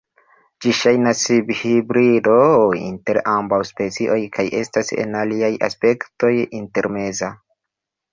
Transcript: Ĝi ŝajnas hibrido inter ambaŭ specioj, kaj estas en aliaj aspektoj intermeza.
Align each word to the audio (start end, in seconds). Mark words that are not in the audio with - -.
Ĝi 0.65 0.71
ŝajnas 0.75 1.19
hibrido 1.63 2.37
inter 2.77 3.19
ambaŭ 3.33 3.59
specioj, 3.71 4.17
kaj 4.37 4.45
estas 4.61 4.89
en 5.05 5.19
aliaj 5.25 5.51
aspektoj 5.69 6.33
intermeza. 6.61 7.31